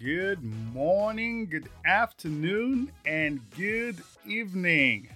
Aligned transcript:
Good 0.00 0.44
morning, 0.72 1.46
good 1.46 1.68
afternoon, 1.84 2.92
and 3.04 3.40
good 3.56 4.00
evening. 4.24 5.08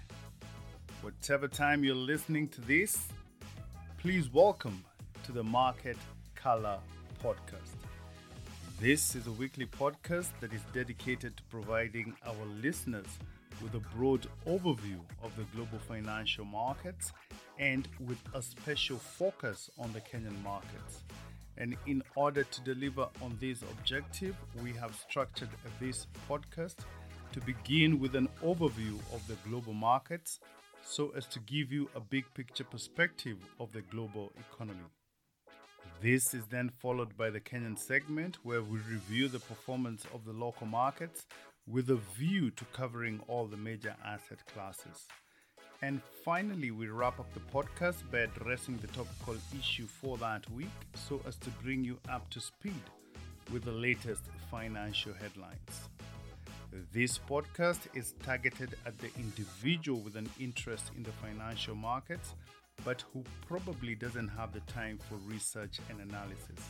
Whatever 1.02 1.46
time 1.46 1.84
you're 1.84 1.94
listening 1.94 2.48
to 2.48 2.60
this, 2.62 3.06
please 3.98 4.32
welcome 4.32 4.82
to 5.22 5.30
the 5.30 5.44
Market 5.44 5.96
Color 6.34 6.78
Podcast. 7.22 7.76
This 8.80 9.14
is 9.14 9.28
a 9.28 9.32
weekly 9.32 9.66
podcast 9.66 10.30
that 10.40 10.52
is 10.52 10.62
dedicated 10.72 11.36
to 11.36 11.44
providing 11.44 12.16
our 12.26 12.44
listeners 12.60 13.06
with 13.62 13.74
a 13.74 13.96
broad 13.96 14.26
overview 14.48 14.98
of 15.22 15.30
the 15.36 15.44
global 15.54 15.78
financial 15.86 16.44
markets 16.44 17.12
and 17.56 17.86
with 18.00 18.18
a 18.34 18.42
special 18.42 18.96
focus 18.96 19.70
on 19.78 19.92
the 19.92 20.00
Kenyan 20.00 20.42
markets. 20.42 21.04
And 21.58 21.76
in 21.86 22.02
order 22.14 22.44
to 22.44 22.60
deliver 22.62 23.08
on 23.20 23.36
this 23.40 23.62
objective, 23.62 24.34
we 24.62 24.72
have 24.72 24.94
structured 24.94 25.50
this 25.80 26.06
podcast 26.28 26.76
to 27.32 27.40
begin 27.40 28.00
with 28.00 28.14
an 28.14 28.28
overview 28.42 28.98
of 29.12 29.26
the 29.26 29.36
global 29.48 29.72
markets 29.72 30.40
so 30.84 31.12
as 31.16 31.26
to 31.26 31.38
give 31.40 31.72
you 31.72 31.88
a 31.94 32.00
big 32.00 32.24
picture 32.34 32.64
perspective 32.64 33.36
of 33.60 33.72
the 33.72 33.82
global 33.82 34.32
economy. 34.50 34.84
This 36.00 36.34
is 36.34 36.46
then 36.46 36.68
followed 36.68 37.16
by 37.16 37.30
the 37.30 37.40
Kenyan 37.40 37.78
segment 37.78 38.38
where 38.42 38.62
we 38.62 38.78
review 38.78 39.28
the 39.28 39.38
performance 39.38 40.04
of 40.12 40.24
the 40.24 40.32
local 40.32 40.66
markets 40.66 41.26
with 41.66 41.90
a 41.90 42.00
view 42.18 42.50
to 42.50 42.64
covering 42.72 43.20
all 43.28 43.46
the 43.46 43.56
major 43.56 43.94
asset 44.04 44.44
classes. 44.52 45.06
And 45.82 46.00
finally, 46.24 46.70
we 46.70 46.86
wrap 46.86 47.18
up 47.18 47.26
the 47.34 47.40
podcast 47.40 48.08
by 48.12 48.18
addressing 48.18 48.76
the 48.78 48.86
topical 48.86 49.34
issue 49.58 49.86
for 49.86 50.16
that 50.18 50.48
week 50.52 50.70
so 50.94 51.20
as 51.26 51.34
to 51.38 51.50
bring 51.60 51.82
you 51.82 51.98
up 52.08 52.30
to 52.30 52.40
speed 52.40 52.84
with 53.52 53.64
the 53.64 53.72
latest 53.72 54.22
financial 54.48 55.12
headlines. 55.12 55.88
This 56.92 57.18
podcast 57.18 57.80
is 57.94 58.14
targeted 58.22 58.76
at 58.86 58.96
the 58.98 59.08
individual 59.18 59.98
with 59.98 60.14
an 60.14 60.30
interest 60.38 60.92
in 60.96 61.02
the 61.02 61.10
financial 61.10 61.74
markets 61.74 62.34
but 62.84 63.04
who 63.12 63.24
probably 63.46 63.96
doesn't 63.96 64.28
have 64.28 64.52
the 64.52 64.60
time 64.60 64.98
for 65.08 65.16
research 65.28 65.78
and 65.90 66.00
analysis. 66.00 66.60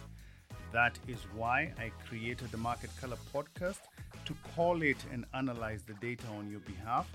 That 0.72 0.98
is 1.06 1.18
why 1.36 1.72
I 1.78 1.92
created 2.08 2.50
the 2.50 2.56
Market 2.56 2.90
Color 2.98 3.18
podcast 3.32 3.80
to 4.24 4.34
call 4.54 4.82
it 4.82 4.96
and 5.12 5.26
analyze 5.34 5.82
the 5.82 5.94
data 5.94 6.26
on 6.38 6.50
your 6.50 6.60
behalf 6.60 7.06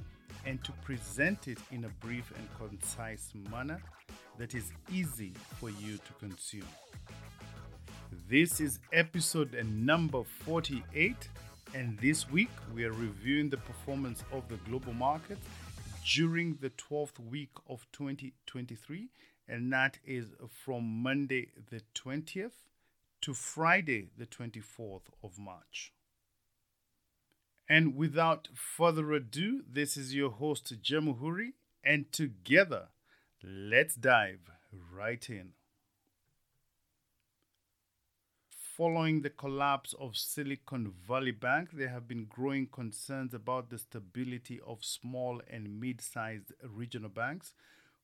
and 0.47 0.63
to 0.63 0.71
present 0.83 1.49
it 1.49 1.57
in 1.71 1.83
a 1.83 1.89
brief 2.05 2.31
and 2.37 2.47
concise 2.57 3.33
manner 3.51 3.81
that 4.37 4.55
is 4.55 4.71
easy 4.89 5.33
for 5.59 5.69
you 5.69 5.97
to 5.97 6.13
consume. 6.21 6.63
This 8.29 8.61
is 8.61 8.79
episode 8.93 9.53
number 9.65 10.23
48, 10.45 11.15
and 11.75 11.99
this 11.99 12.31
week 12.31 12.49
we 12.73 12.85
are 12.85 12.93
reviewing 12.93 13.49
the 13.49 13.57
performance 13.57 14.23
of 14.31 14.47
the 14.47 14.55
global 14.69 14.93
market 14.93 15.37
during 16.15 16.57
the 16.61 16.69
12th 16.69 17.19
week 17.29 17.51
of 17.67 17.85
2023, 17.91 19.09
and 19.49 19.73
that 19.73 19.99
is 20.05 20.27
from 20.49 21.03
Monday 21.03 21.49
the 21.69 21.81
20th 21.93 22.53
to 23.19 23.33
Friday 23.33 24.07
the 24.17 24.25
24th 24.25 25.09
of 25.21 25.37
March. 25.37 25.91
And 27.69 27.95
without 27.95 28.47
further 28.53 29.11
ado, 29.11 29.63
this 29.69 29.97
is 29.97 30.15
your 30.15 30.29
host, 30.29 30.81
Jamuhuri, 30.81 31.53
and 31.83 32.11
together, 32.11 32.87
let's 33.43 33.95
dive 33.95 34.49
right 34.91 35.29
in. 35.29 35.51
Following 38.77 39.21
the 39.21 39.31
collapse 39.31 39.93
of 39.99 40.15
Silicon 40.15 40.93
Valley 41.07 41.31
Bank, 41.31 41.71
there 41.73 41.89
have 41.89 42.07
been 42.07 42.25
growing 42.25 42.67
concerns 42.67 43.33
about 43.33 43.69
the 43.69 43.79
stability 43.79 44.59
of 44.65 44.85
small 44.85 45.41
and 45.49 45.79
mid 45.79 45.99
sized 45.99 46.53
regional 46.63 47.09
banks, 47.09 47.53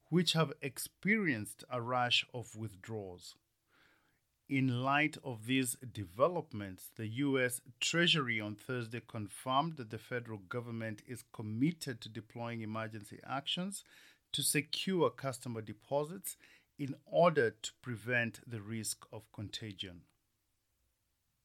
which 0.10 0.34
have 0.34 0.52
experienced 0.62 1.64
a 1.70 1.80
rush 1.80 2.26
of 2.34 2.56
withdrawals. 2.56 3.36
In 4.50 4.84
light 4.84 5.18
of 5.24 5.46
these 5.46 5.78
developments, 5.94 6.92
the 6.98 7.08
U.S. 7.08 7.62
Treasury 7.80 8.42
on 8.42 8.56
Thursday 8.56 9.02
confirmed 9.08 9.78
that 9.78 9.90
the 9.90 9.98
federal 9.98 10.40
government 10.40 11.02
is 11.08 11.24
committed 11.32 12.02
to 12.02 12.10
deploying 12.10 12.62
emergency 12.62 13.20
actions 13.26 13.84
to 14.34 14.42
secure 14.44 15.10
customer 15.10 15.62
deposits 15.62 16.36
in 16.78 16.96
order 17.06 17.52
to 17.52 17.72
prevent 17.82 18.42
the 18.46 18.62
risk 18.62 19.06
of 19.14 19.32
contagion. 19.32 20.02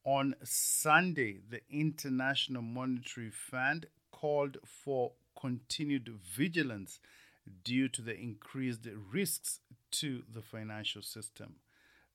On 0.03 0.35
Sunday, 0.43 1.39
the 1.49 1.61
International 1.69 2.61
Monetary 2.61 3.29
Fund 3.29 3.85
called 4.11 4.57
for 4.65 5.13
continued 5.39 6.09
vigilance 6.09 6.99
due 7.63 7.87
to 7.87 8.01
the 8.01 8.17
increased 8.19 8.87
risks 9.11 9.59
to 9.91 10.23
the 10.31 10.41
financial 10.41 11.01
system. 11.01 11.55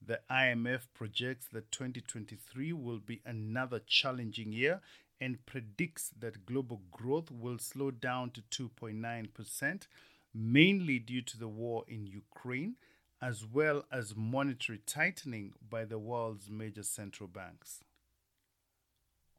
The 0.07 0.21
IMF 0.31 0.81
projects 0.93 1.49
that 1.53 1.73
2023 1.73 2.75
will 2.75 2.99
be 2.99 3.23
another 3.25 3.81
challenging 3.87 4.53
year 4.53 4.81
and 5.19 5.45
predicts 5.47 6.11
that 6.19 6.45
global 6.45 6.83
growth 6.91 7.31
will 7.31 7.59
slow 7.59 7.91
down 7.91 8.31
to 8.33 8.69
2.9%, 8.69 9.87
mainly 10.35 10.99
due 10.99 11.23
to 11.23 11.39
the 11.39 11.49
war 11.49 11.85
in 11.89 12.07
Ukraine, 12.07 12.75
as 13.23 13.47
well 13.47 13.87
as 13.91 14.15
monetary 14.15 14.81
tightening 14.85 15.55
by 15.71 15.87
the 15.87 15.99
world's 15.99 16.51
major 16.51 16.83
central 16.83 17.29
banks. 17.29 17.81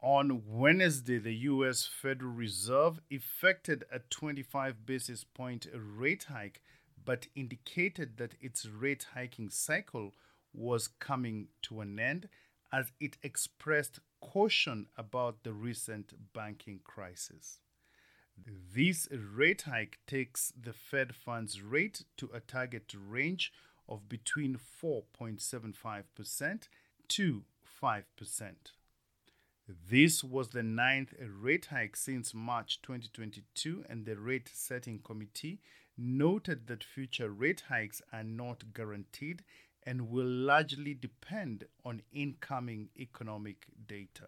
On 0.01 0.41
Wednesday, 0.47 1.19
the 1.19 1.35
US 1.35 1.85
Federal 1.85 2.31
Reserve 2.31 2.99
effected 3.11 3.83
a 3.91 3.99
25 3.99 4.85
basis 4.85 5.23
point 5.23 5.67
rate 5.73 6.25
hike, 6.29 6.61
but 7.03 7.27
indicated 7.35 8.17
that 8.17 8.35
its 8.41 8.65
rate 8.65 9.07
hiking 9.13 9.49
cycle 9.49 10.13
was 10.55 10.87
coming 10.87 11.47
to 11.63 11.81
an 11.81 11.99
end 11.99 12.29
as 12.71 12.91
it 12.99 13.17
expressed 13.23 13.99
caution 14.21 14.87
about 14.97 15.43
the 15.43 15.53
recent 15.53 16.13
banking 16.33 16.79
crisis. 16.83 17.59
This 18.73 19.07
rate 19.11 19.61
hike 19.63 19.99
takes 20.07 20.51
the 20.59 20.73
Fed 20.73 21.15
funds 21.15 21.61
rate 21.61 22.03
to 22.17 22.29
a 22.33 22.39
target 22.41 22.93
range 22.93 23.53
of 23.87 24.09
between 24.09 24.57
4.75% 24.83 26.67
to 27.07 27.43
5%. 27.81 28.03
This 29.89 30.23
was 30.23 30.49
the 30.49 30.63
ninth 30.63 31.13
rate 31.19 31.67
hike 31.67 31.95
since 31.95 32.33
March 32.33 32.81
2022, 32.81 33.85
and 33.89 34.05
the 34.05 34.15
rate 34.15 34.49
setting 34.53 34.99
committee 34.99 35.59
noted 35.97 36.67
that 36.67 36.83
future 36.83 37.29
rate 37.29 37.63
hikes 37.69 38.01
are 38.11 38.23
not 38.23 38.73
guaranteed 38.73 39.43
and 39.85 40.09
will 40.09 40.25
largely 40.25 40.93
depend 40.93 41.65
on 41.83 42.01
incoming 42.11 42.89
economic 42.97 43.67
data. 43.87 44.27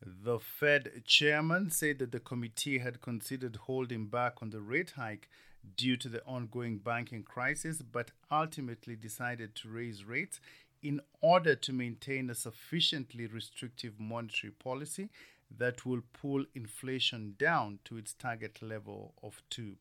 The 0.00 0.38
Fed 0.38 1.02
chairman 1.06 1.70
said 1.70 1.98
that 1.98 2.12
the 2.12 2.20
committee 2.20 2.78
had 2.78 3.00
considered 3.00 3.56
holding 3.56 4.06
back 4.06 4.42
on 4.42 4.50
the 4.50 4.60
rate 4.60 4.92
hike 4.96 5.28
due 5.76 5.96
to 5.96 6.08
the 6.08 6.24
ongoing 6.26 6.78
banking 6.78 7.22
crisis, 7.22 7.80
but 7.80 8.10
ultimately 8.30 8.96
decided 8.96 9.54
to 9.56 9.68
raise 9.68 10.04
rates 10.04 10.40
in 10.82 11.00
order 11.22 11.54
to 11.54 11.72
maintain 11.72 12.28
a 12.28 12.34
sufficiently 12.34 13.26
restrictive 13.26 13.98
monetary 13.98 14.52
policy 14.52 15.08
that 15.50 15.86
will 15.86 16.02
pull 16.12 16.44
inflation 16.54 17.34
down 17.38 17.78
to 17.84 17.96
its 17.96 18.12
target 18.12 18.60
level 18.60 19.14
of 19.22 19.42
2%. 19.50 19.76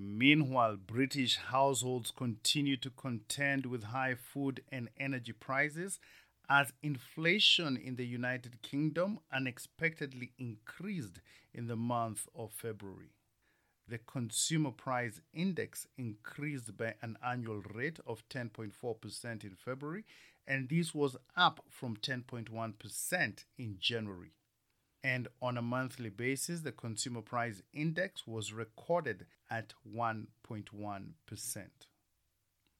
Meanwhile, 0.00 0.76
British 0.76 1.38
households 1.38 2.12
continue 2.12 2.76
to 2.76 2.90
contend 2.90 3.66
with 3.66 3.82
high 3.82 4.14
food 4.14 4.62
and 4.70 4.90
energy 4.96 5.32
prices 5.32 5.98
as 6.48 6.72
inflation 6.84 7.76
in 7.76 7.96
the 7.96 8.06
United 8.06 8.62
Kingdom 8.62 9.18
unexpectedly 9.32 10.30
increased 10.38 11.20
in 11.52 11.66
the 11.66 11.74
month 11.74 12.28
of 12.32 12.52
February. 12.52 13.10
The 13.88 13.98
consumer 13.98 14.70
price 14.70 15.20
index 15.32 15.88
increased 15.96 16.76
by 16.76 16.94
an 17.02 17.18
annual 17.26 17.62
rate 17.74 17.98
of 18.06 18.22
10.4% 18.28 19.42
in 19.42 19.56
February, 19.56 20.04
and 20.46 20.68
this 20.68 20.94
was 20.94 21.16
up 21.36 21.64
from 21.68 21.96
10.1% 21.96 23.44
in 23.58 23.78
January 23.80 24.30
and 25.08 25.26
on 25.40 25.56
a 25.56 25.62
monthly 25.62 26.10
basis, 26.10 26.60
the 26.60 26.70
consumer 26.70 27.22
price 27.22 27.62
index 27.72 28.26
was 28.26 28.52
recorded 28.52 29.24
at 29.50 29.72
1.1%. 29.90 31.66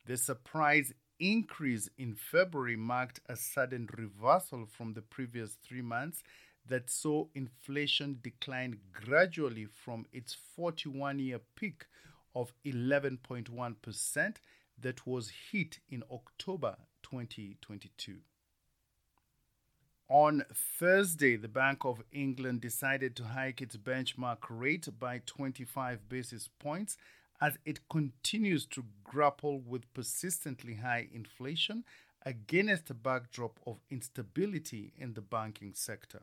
The 0.05 0.17
surprise 0.19 0.93
increase 1.19 1.89
in 1.97 2.15
February 2.15 2.77
marked 2.77 3.21
a 3.31 3.35
sudden 3.35 3.89
reversal 3.97 4.67
from 4.67 4.93
the 4.93 5.01
previous 5.01 5.57
three 5.67 5.81
months 5.81 6.23
that 6.69 6.91
saw 6.91 7.29
inflation 7.35 8.19
decline 8.21 8.77
gradually 8.93 9.65
from 9.65 10.05
its 10.13 10.37
41 10.55 11.21
year 11.21 11.41
peak 11.57 11.87
of 12.35 12.53
11.1% 12.67 14.35
that 14.79 15.07
was 15.07 15.33
hit 15.51 15.79
in 15.89 16.03
October 16.13 16.77
2022. 17.03 18.19
On 20.11 20.43
Thursday, 20.55 21.37
the 21.37 21.49
Bank 21.49 21.85
of 21.85 22.03
England 22.13 22.63
decided 22.63 23.15
to 23.17 23.25
hike 23.25 23.61
its 23.61 23.77
benchmark 23.77 24.39
rate 24.49 24.89
by 24.99 25.21
25 25.27 26.09
basis 26.09 26.49
points 26.59 26.97
as 27.43 27.59
it 27.67 27.91
continues 27.91 28.65
to 28.67 28.85
grapple 29.05 29.61
with 29.61 29.93
persistently 29.93 30.77
high 30.77 31.09
inflation 31.13 31.85
against 32.25 32.89
a 32.89 32.95
backdrop 32.95 33.61
of 33.67 33.81
instability 33.91 34.95
in 34.97 35.13
the 35.13 35.21
banking 35.21 35.75
sector. 35.75 36.23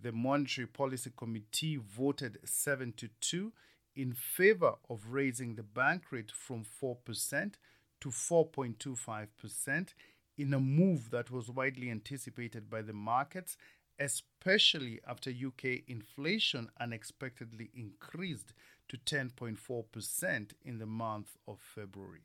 The 0.00 0.12
Monetary 0.12 0.66
Policy 0.66 1.12
Committee 1.14 1.76
voted 1.76 2.38
7 2.42 2.94
to 2.96 3.10
2 3.20 3.52
in 3.94 4.14
favor 4.14 4.76
of 4.88 5.08
raising 5.10 5.56
the 5.56 5.62
bank 5.62 6.04
rate 6.10 6.32
from 6.32 6.64
4% 6.82 7.52
to 8.00 8.08
4.25% 8.08 9.88
in 10.36 10.52
a 10.52 10.60
move 10.60 11.10
that 11.10 11.30
was 11.30 11.50
widely 11.50 11.90
anticipated 11.90 12.68
by 12.68 12.82
the 12.82 12.92
markets, 12.92 13.56
especially 13.98 15.00
after 15.06 15.30
UK 15.30 15.82
inflation 15.86 16.68
unexpectedly 16.80 17.70
increased 17.74 18.52
to 18.88 18.96
10.4% 18.96 20.50
in 20.64 20.78
the 20.78 20.86
month 20.86 21.36
of 21.46 21.58
February. 21.60 22.24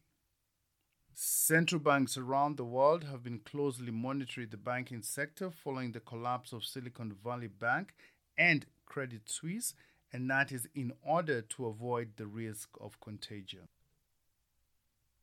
Central 1.14 1.82
banks 1.82 2.18
around 2.18 2.58
the 2.58 2.66
world 2.66 3.04
have 3.04 3.24
been 3.24 3.40
closely 3.40 3.92
monitoring 3.92 4.48
the 4.50 4.58
banking 4.58 5.02
sector 5.02 5.52
following 5.52 5.92
the 5.92 6.00
collapse 6.00 6.54
of 6.54 6.64
Silicon 6.64 7.14
Valley 7.24 7.48
Bank 7.48 7.94
and 8.38 8.66
Credit 8.86 9.30
Suisse, 9.30 9.74
and 10.14 10.30
that 10.30 10.52
is 10.52 10.68
in 10.74 10.94
order 11.04 11.42
to 11.42 11.66
avoid 11.66 12.16
the 12.16 12.26
risk 12.26 12.70
of 12.80 13.00
contagion 13.02 13.68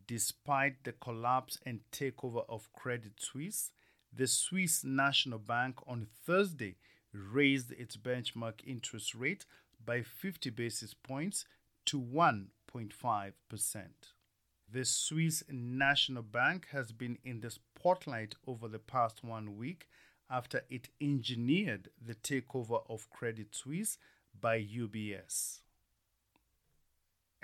despite 0.07 0.85
the 0.85 0.93
collapse 0.93 1.59
and 1.65 1.81
takeover 1.93 2.45
of 2.49 2.73
Credit 2.73 3.13
Suisse, 3.19 3.71
the 4.13 4.27
Swiss 4.27 4.85
National 4.85 5.39
Bank 5.39 5.79
on 5.87 6.07
Thursday 6.25 6.77
raised 7.13 7.73
its 7.73 7.97
benchmark 7.97 8.61
interest 8.67 9.15
rate 9.15 9.45
by 9.85 10.03
50 10.03 10.51
basis 10.51 10.95
points 10.95 11.45
to 11.87 12.01
1.5%. 12.01 13.33
The 14.73 14.85
Swiss 14.85 15.45
National 15.49 16.23
Bank 16.23 16.69
has 16.73 16.93
been 16.93 17.19
in 17.25 17.41
the 17.41 17.51
spotlight 17.51 18.35
over 18.47 18.69
the 18.69 18.81
past 18.81 19.23
one 19.23 19.57
week 19.57 19.89
after 20.29 20.63
it 20.69 20.89
engineered 21.01 21.89
the 22.05 22.17
takeover 22.17 22.83
of 22.89 23.09
Credit 23.11 23.55
Suisse 23.55 23.97
by 24.39 24.61
UBS. 24.61 25.61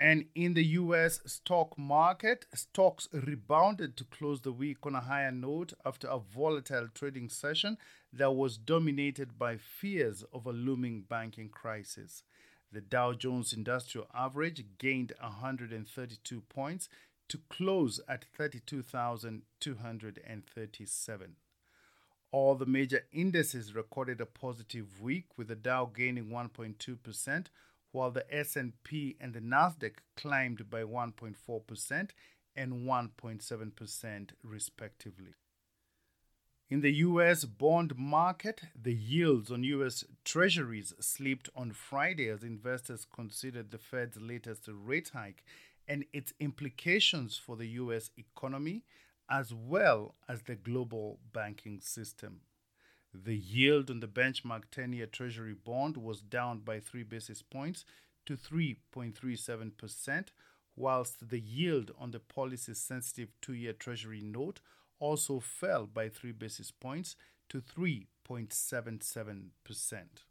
And 0.03 0.25
in 0.35 0.53
the 0.53 0.65
US 0.65 1.21
stock 1.25 1.75
market, 1.77 2.45
stocks 2.53 3.07
rebounded 3.13 3.95
to 3.95 4.03
close 4.03 4.41
the 4.41 4.51
week 4.51 4.85
on 4.85 4.95
a 4.95 4.99
higher 4.99 5.31
note 5.31 5.71
after 5.85 6.09
a 6.09 6.19
volatile 6.19 6.89
trading 6.93 7.29
session 7.29 7.77
that 8.11 8.33
was 8.33 8.57
dominated 8.57 9.39
by 9.39 9.55
fears 9.55 10.25
of 10.33 10.45
a 10.45 10.51
looming 10.51 11.05
banking 11.07 11.47
crisis. 11.47 12.23
The 12.69 12.81
Dow 12.81 13.13
Jones 13.13 13.53
Industrial 13.53 14.05
Average 14.13 14.65
gained 14.77 15.13
132 15.21 16.41
points 16.49 16.89
to 17.29 17.39
close 17.47 18.01
at 18.09 18.25
32,237. 18.37 21.35
All 22.33 22.55
the 22.55 22.65
major 22.65 23.05
indices 23.13 23.73
recorded 23.73 24.19
a 24.19 24.25
positive 24.25 24.99
week 24.99 25.37
with 25.37 25.47
the 25.47 25.55
Dow 25.55 25.85
gaining 25.85 26.25
1.2%, 26.25 27.45
while 27.93 28.11
the 28.11 28.25
S&P 28.33 29.15
and 29.21 29.33
the 29.33 29.39
Nasdaq 29.39 29.99
climbed 30.17 30.69
by 30.69 30.81
1.4% 30.81 32.09
and 32.55 32.73
1.7% 32.73 34.29
respectively. 34.43 35.33
In 36.69 36.81
the 36.81 36.91
US 36.91 37.45
bond 37.45 37.95
market, 37.95 38.61
the 38.75 38.93
yields 38.93 39.51
on 39.51 39.63
US 39.63 40.03
treasuries 40.25 40.93
slipped 40.99 41.47
on 41.55 41.71
Friday 41.71 42.29
as 42.29 42.43
investors 42.43 43.05
considered 43.05 43.69
the 43.69 43.77
Fed's 43.77 44.19
latest 44.19 44.67
rate 44.67 45.11
hike 45.13 45.43
and 45.87 46.05
its 46.13 46.33
implications 46.39 47.37
for 47.37 47.55
the 47.55 47.67
US 47.67 48.09
economy 48.17 48.83
as 49.29 49.53
well 49.53 50.15
as 50.27 50.41
the 50.43 50.55
global 50.55 51.19
banking 51.31 51.79
system. 51.79 52.41
The 53.13 53.37
yield 53.37 53.91
on 53.91 53.99
the 53.99 54.07
benchmark 54.07 54.63
10 54.71 54.93
year 54.93 55.05
Treasury 55.05 55.53
bond 55.53 55.97
was 55.97 56.21
down 56.21 56.59
by 56.59 56.79
3 56.79 57.03
basis 57.03 57.43
points 57.43 57.85
to 58.25 58.35
3.37%, 58.35 60.29
whilst 60.75 61.29
the 61.29 61.39
yield 61.39 61.91
on 61.99 62.09
the 62.11 62.19
policy 62.19 62.73
sensitive 62.73 63.29
2 63.41 63.53
year 63.53 63.73
Treasury 63.73 64.21
note 64.21 64.59
also 64.99 65.39
fell 65.39 65.85
by 65.85 66.09
3 66.09 66.31
basis 66.31 66.71
points 66.71 67.15
to 67.49 67.61
3.77%. 67.61 70.23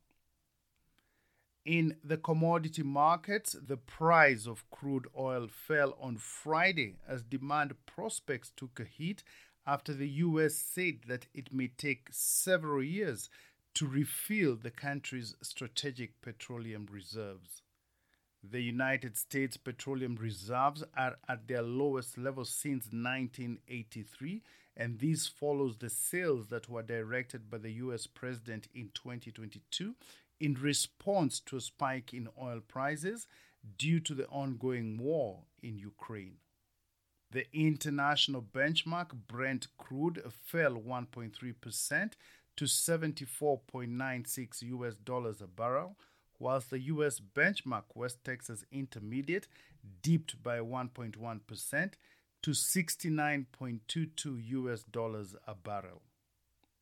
In 1.64 1.96
the 2.02 2.16
commodity 2.16 2.82
markets, 2.82 3.52
the 3.52 3.76
price 3.76 4.48
of 4.48 4.68
crude 4.70 5.06
oil 5.16 5.46
fell 5.46 5.96
on 6.00 6.16
Friday 6.16 6.96
as 7.06 7.22
demand 7.22 7.76
prospects 7.86 8.50
took 8.56 8.80
a 8.80 8.84
hit 8.84 9.22
after 9.66 9.94
the 9.94 10.08
US 10.08 10.54
said 10.54 11.00
that 11.06 11.26
it 11.34 11.52
may 11.52 11.68
take 11.68 12.08
several 12.10 12.82
years 12.82 13.28
to 13.74 13.86
refill 13.86 14.56
the 14.56 14.70
country's 14.70 15.34
strategic 15.42 16.20
petroleum 16.20 16.86
reserves. 16.90 17.62
The 18.42 18.60
United 18.60 19.16
States 19.16 19.56
petroleum 19.56 20.16
reserves 20.16 20.82
are 20.96 21.16
at 21.28 21.46
their 21.46 21.62
lowest 21.62 22.18
level 22.18 22.44
since 22.44 22.86
1983, 22.86 24.42
and 24.76 24.98
this 24.98 25.28
follows 25.28 25.76
the 25.76 25.90
sales 25.90 26.48
that 26.48 26.68
were 26.68 26.82
directed 26.82 27.48
by 27.48 27.58
the 27.58 27.70
US 27.70 28.08
president 28.08 28.66
in 28.74 28.90
2022 28.94 29.94
in 30.40 30.54
response 30.54 31.38
to 31.38 31.56
a 31.56 31.60
spike 31.60 32.12
in 32.12 32.28
oil 32.40 32.60
prices 32.66 33.28
due 33.78 34.00
to 34.00 34.12
the 34.12 34.26
ongoing 34.26 34.98
war 34.98 35.44
in 35.62 35.78
Ukraine. 35.78 36.38
The 37.32 37.46
international 37.54 38.42
benchmark 38.42 39.14
Brent 39.26 39.68
crude 39.78 40.22
fell 40.44 40.74
1.3% 40.74 42.12
to 42.56 42.64
74.96 42.66 44.62
US 44.62 44.96
dollars 44.96 45.40
a 45.40 45.46
barrel, 45.46 45.96
whilst 46.38 46.68
the 46.68 46.80
US 46.80 47.20
benchmark 47.20 47.84
West 47.94 48.22
Texas 48.22 48.66
Intermediate 48.70 49.48
dipped 50.02 50.42
by 50.42 50.58
1.1% 50.58 51.92
to 52.42 52.50
69.22 52.50 54.46
US 54.48 54.82
dollars 54.82 55.34
a 55.46 55.54
barrel. 55.54 56.02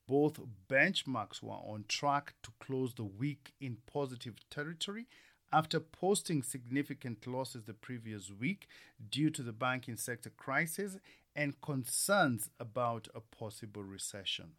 Both 0.09 0.41
benchmarks 0.69 1.41
were 1.45 1.53
on 1.53 1.85
track 1.87 2.35
to 2.43 2.51
close 2.59 2.95
the 2.95 3.05
week 3.05 3.53
in 3.61 3.77
positive 3.87 4.35
territory 4.51 5.07
after 5.53 5.81
posting 5.81 6.43
significant 6.43 7.27
losses 7.27 7.65
the 7.65 7.75
previous 7.75 8.31
week 8.31 8.69
due 9.11 9.31
to 9.31 9.43
the 9.43 9.53
banking 9.53 9.97
sector 9.97 10.31
crisis 10.31 10.97
and 11.35 11.61
concerns 11.61 12.49
about 12.59 13.09
a 13.15 13.21
possible 13.21 13.83
recession. 13.83 14.53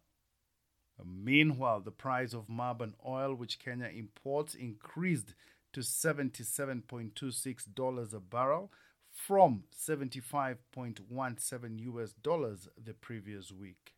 Meanwhile, 1.04 1.80
the 1.80 1.90
price 1.90 2.32
of 2.32 2.46
Murban 2.48 2.94
oil, 3.06 3.34
which 3.34 3.58
Kenya 3.58 3.88
imports, 3.88 4.54
increased 4.54 5.34
to 5.72 5.80
$77.26 5.80 8.14
a 8.14 8.20
barrel 8.20 8.70
from 9.10 9.64
75.17 9.76 11.80
US 11.80 12.12
dollars 12.12 12.68
the 12.82 12.94
previous 12.94 13.50
week. 13.50 13.94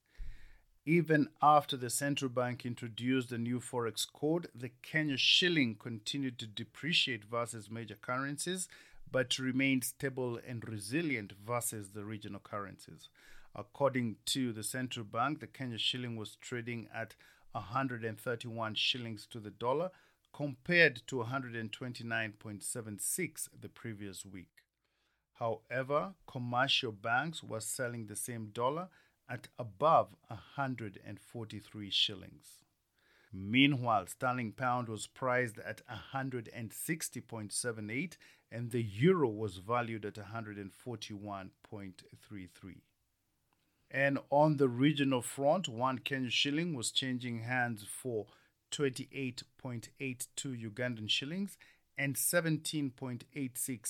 Even 0.85 1.27
after 1.41 1.75
the 1.75 1.89
central 1.89 2.29
bank 2.29 2.65
introduced 2.65 3.29
the 3.29 3.37
new 3.37 3.59
forex 3.59 4.07
code, 4.09 4.47
the 4.55 4.71
Kenya 4.81 5.17
shilling 5.17 5.75
continued 5.75 6.39
to 6.39 6.47
depreciate 6.47 7.25
versus 7.25 7.69
major 7.69 7.97
currencies, 8.01 8.69
but 9.11 9.37
remained 9.37 9.83
stable 9.83 10.39
and 10.47 10.65
resilient 10.65 11.33
versus 11.45 11.89
the 11.89 12.05
regional 12.05 12.39
currencies. 12.39 13.09
According 13.53 14.15
to 14.27 14.53
the 14.53 14.63
central 14.63 15.03
bank, 15.03 15.41
the 15.41 15.47
Kenya 15.47 15.77
shilling 15.77 16.15
was 16.15 16.37
trading 16.37 16.87
at 16.95 17.15
131 17.51 18.75
shillings 18.75 19.27
to 19.29 19.41
the 19.41 19.51
dollar 19.51 19.91
compared 20.37 21.01
to 21.07 21.15
129.76 21.15 23.49
the 23.59 23.69
previous 23.69 24.23
week. 24.23 24.61
However, 25.39 26.13
commercial 26.27 26.91
banks 26.91 27.41
were 27.41 27.59
selling 27.59 28.05
the 28.05 28.15
same 28.15 28.51
dollar 28.53 28.89
at 29.27 29.47
above 29.57 30.15
143 30.27 31.89
shillings. 31.89 32.61
Meanwhile, 33.33 34.05
sterling 34.05 34.51
pound 34.51 34.89
was 34.89 35.07
priced 35.07 35.57
at 35.57 35.81
160.78 36.13 38.17
and 38.51 38.69
the 38.69 38.83
euro 38.83 39.29
was 39.29 39.57
valued 39.57 40.05
at 40.05 40.13
141.33. 40.13 42.81
And 43.89 44.19
on 44.29 44.57
the 44.57 44.69
regional 44.69 45.23
front, 45.23 45.67
one 45.67 45.97
Kenyan 45.97 46.31
shilling 46.31 46.75
was 46.75 46.91
changing 46.91 47.39
hands 47.39 47.83
for 47.83 48.27
28.82 48.71 50.25
Ugandan 50.45 51.09
shillings 51.09 51.57
and 51.97 52.15
17.86 52.15 53.23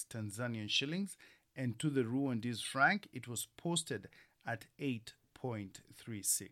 Tanzanian 0.09 0.69
shillings. 0.69 1.17
And 1.55 1.77
to 1.79 1.89
the 1.89 2.03
Rwandese 2.03 2.63
franc, 2.63 3.07
it 3.11 3.27
was 3.27 3.47
posted 3.57 4.07
at 4.45 4.65
8.36. 4.79 6.49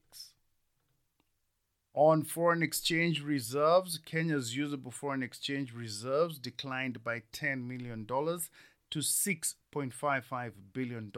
On 1.93 2.23
foreign 2.23 2.61
exchange 2.61 3.21
reserves, 3.21 3.99
Kenya's 3.99 4.55
usable 4.55 4.91
foreign 4.91 5.23
exchange 5.23 5.73
reserves 5.73 6.39
declined 6.39 7.03
by 7.03 7.21
$10 7.31 7.65
million 7.65 8.05
to 8.05 8.99
$6.55 8.99 10.51
billion, 10.73 11.11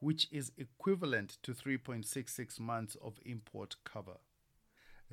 which 0.00 0.26
is 0.32 0.50
equivalent 0.58 1.38
to 1.44 1.52
3.66 1.52 2.58
months 2.58 2.96
of 2.96 3.20
import 3.24 3.76
cover. 3.84 4.18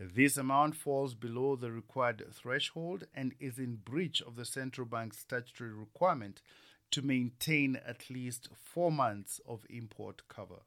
This 0.02 0.38
amount 0.38 0.78
falls 0.78 1.14
below 1.14 1.58
the 1.58 1.74
required 1.74 2.26
threshold 2.32 3.04
and 3.14 3.34
is 3.38 3.60
in 3.60 3.82
breach 3.84 4.22
of 4.22 4.38
the 4.38 4.46
central 4.46 4.88
bank's 4.88 5.18
statutory 5.18 5.74
requirement 5.74 6.42
to 6.92 7.02
maintain 7.02 7.76
at 7.86 8.10
least 8.10 8.48
four 8.56 8.94
months 8.94 9.42
of 9.46 9.66
import 9.70 10.22
cover. 10.30 10.62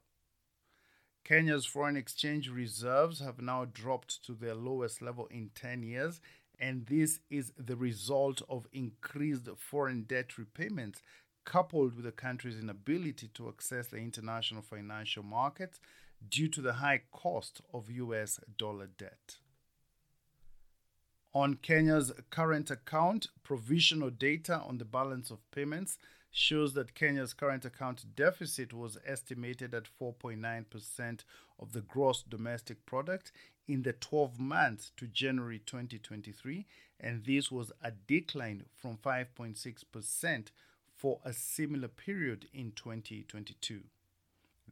Kenya's 1.23 1.65
foreign 1.65 1.97
exchange 1.97 2.47
reserves 2.47 3.21
have 3.21 3.41
now 3.41 3.65
dropped 3.65 4.23
to 4.23 4.33
their 4.33 4.53
lowest 4.53 5.01
level 5.01 5.25
in 5.31 5.49
10 5.55 5.81
years, 5.81 6.21
and 6.59 6.85
this 6.85 7.19
is 7.31 7.53
the 7.57 7.75
result 7.75 8.43
of 8.47 8.67
increased 8.71 9.49
foreign 9.57 10.03
debt 10.03 10.37
repayments 10.37 11.01
coupled 11.43 11.95
with 11.95 12.05
the 12.05 12.11
country's 12.11 12.59
inability 12.59 13.29
to 13.29 13.49
access 13.49 13.87
the 13.87 13.97
international 13.97 14.61
financial 14.61 15.23
markets 15.23 15.79
due 16.29 16.47
to 16.49 16.61
the 16.61 16.73
high 16.73 17.01
cost 17.11 17.61
of 17.73 17.89
US 17.89 18.39
dollar 18.57 18.87
debt. 18.87 19.37
On 21.33 21.55
Kenya's 21.55 22.11
current 22.29 22.69
account, 22.69 23.27
provisional 23.41 24.11
data 24.11 24.59
on 24.59 24.77
the 24.77 24.85
balance 24.85 25.31
of 25.31 25.49
payments 25.49 25.97
shows 26.29 26.73
that 26.73 26.95
Kenya's 26.95 27.33
current 27.33 27.65
account 27.65 28.05
deficit 28.15 28.73
was 28.73 28.97
estimated 29.05 29.73
at 29.73 29.87
4.9% 29.99 31.23
of 31.59 31.71
the 31.71 31.81
gross 31.81 32.23
domestic 32.23 32.85
product 32.85 33.31
in 33.67 33.83
the 33.83 33.93
12 33.93 34.39
months 34.39 34.91
to 34.97 35.07
January 35.07 35.59
2023, 35.59 36.65
and 36.99 37.23
this 37.25 37.51
was 37.51 37.71
a 37.83 37.91
decline 37.91 38.65
from 38.75 38.97
5.6% 38.97 40.47
for 40.95 41.19
a 41.23 41.33
similar 41.33 41.87
period 41.87 42.47
in 42.53 42.71
2022. 42.71 43.81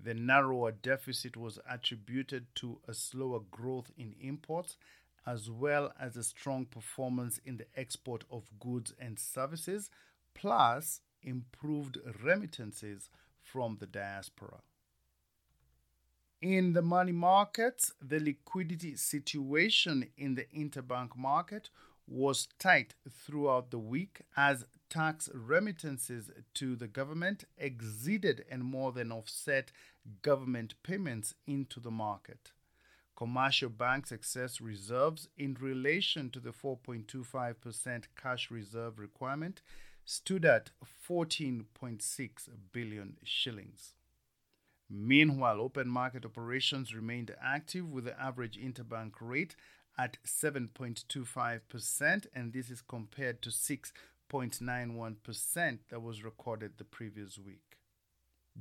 The 0.04 0.14
narrower 0.14 0.72
deficit 0.72 1.38
was 1.38 1.60
attributed 1.70 2.48
to 2.56 2.80
a 2.88 2.94
slower 2.94 3.40
growth 3.40 3.92
in 3.98 4.16
imports 4.20 4.78
as 5.28 5.50
well 5.50 5.94
as 6.00 6.18
a 6.18 6.24
strong 6.24 6.66
performance 6.66 7.40
in 7.46 7.58
the 7.58 7.68
export 7.76 8.24
of 8.32 8.50
goods 8.60 8.94
and 9.00 9.20
services, 9.20 9.92
plus 10.34 11.02
improved 11.22 12.00
remittances 12.24 13.10
from 13.44 13.78
the 13.80 13.86
diaspora. 13.86 14.62
In 16.42 16.74
the 16.74 16.82
money 16.82 17.12
markets, 17.12 17.94
the 18.02 18.20
liquidity 18.20 18.96
situation 18.96 20.10
in 20.18 20.34
the 20.34 20.48
interbank 20.58 21.16
market 21.16 21.70
was 22.08 22.48
tight 22.58 22.96
throughout 23.08 23.70
the 23.70 23.78
week 23.78 24.22
as 24.36 24.66
tax 24.92 25.28
remittances 25.34 26.30
to 26.54 26.76
the 26.76 26.88
government 26.88 27.46
exceeded 27.58 28.46
and 28.52 28.64
more 28.64 28.92
than 28.92 29.12
offset 29.12 29.72
government 30.22 30.76
payments 30.84 31.34
into 31.48 31.80
the 31.80 31.90
market. 31.90 32.52
Commercial 33.16 33.70
banks' 33.70 34.12
excess 34.12 34.60
reserves 34.60 35.30
in 35.38 35.56
relation 35.60 36.30
to 36.30 36.40
the 36.40 36.52
4.25% 36.52 38.04
cash 38.22 38.52
reserve 38.52 39.00
requirement 39.00 39.62
stood 40.04 40.44
at 40.44 40.72
14.6 41.08 42.50
billion 42.74 43.16
shillings. 43.24 43.94
Meanwhile, 44.90 45.62
open 45.62 45.88
market 45.88 46.26
operations 46.26 46.94
remained 46.94 47.34
active 47.42 47.90
with 47.90 48.04
the 48.06 48.22
average 48.22 48.60
interbank 48.60 49.14
rate 49.22 49.56
at 49.98 50.18
7.25%, 50.26 52.26
and 52.34 52.52
this 52.52 52.70
is 52.70 52.82
compared 52.82 53.42
to 53.42 53.52
6 53.52 53.94
0.91% 54.32 55.80
that 55.90 56.02
was 56.02 56.24
recorded 56.24 56.74
the 56.78 56.84
previous 56.84 57.38
week. 57.38 57.78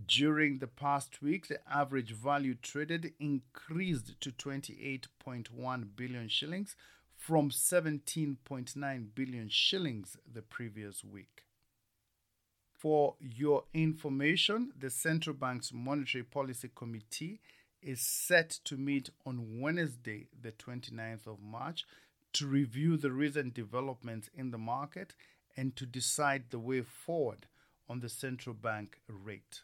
During 0.06 0.58
the 0.58 0.66
past 0.66 1.20
week, 1.20 1.48
the 1.48 1.60
average 1.70 2.12
value 2.12 2.54
traded 2.54 3.12
increased 3.18 4.20
to 4.20 4.30
28.1 4.30 5.86
billion 5.96 6.28
shillings 6.28 6.76
from 7.16 7.50
17.9 7.50 9.06
billion 9.14 9.48
shillings 9.48 10.16
the 10.32 10.42
previous 10.42 11.04
week. 11.04 11.44
For 12.72 13.16
your 13.20 13.64
information, 13.74 14.72
the 14.78 14.90
central 14.90 15.34
bank's 15.34 15.72
monetary 15.72 16.24
policy 16.24 16.70
committee 16.74 17.40
is 17.82 18.00
set 18.00 18.50
to 18.64 18.76
meet 18.76 19.10
on 19.26 19.60
Wednesday, 19.60 20.28
the 20.40 20.52
29th 20.52 21.26
of 21.26 21.42
March, 21.42 21.84
to 22.32 22.46
review 22.46 22.96
the 22.96 23.10
recent 23.10 23.54
developments 23.54 24.30
in 24.34 24.50
the 24.50 24.58
market 24.58 25.14
and 25.60 25.76
to 25.76 25.84
decide 25.84 26.44
the 26.48 26.58
way 26.58 26.80
forward 26.80 27.44
on 27.86 28.00
the 28.00 28.08
central 28.08 28.54
bank 28.54 28.98
rate. 29.06 29.60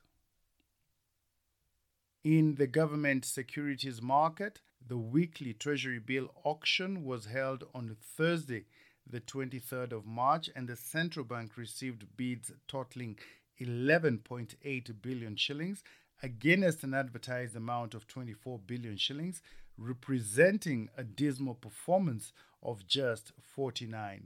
In 2.22 2.56
the 2.56 2.66
government 2.66 3.24
securities 3.24 4.02
market, 4.02 4.60
the 4.86 4.98
weekly 4.98 5.54
Treasury 5.54 5.98
bill 5.98 6.28
auction 6.44 7.02
was 7.02 7.24
held 7.24 7.64
on 7.74 7.96
Thursday, 7.98 8.66
the 9.08 9.22
23rd 9.22 9.92
of 9.92 10.04
March, 10.04 10.50
and 10.54 10.68
the 10.68 10.76
central 10.76 11.24
bank 11.24 11.56
received 11.56 12.04
bids 12.14 12.52
totaling 12.68 13.16
11.8 13.58 15.00
billion 15.00 15.34
shillings 15.34 15.82
against 16.22 16.84
an 16.84 16.92
advertised 16.92 17.56
amount 17.56 17.94
of 17.94 18.06
24 18.06 18.58
billion 18.58 18.98
shillings, 18.98 19.40
representing 19.78 20.90
a 20.98 21.02
dismal 21.02 21.54
performance 21.54 22.34
of 22.62 22.86
just 22.86 23.32
49% 23.56 24.20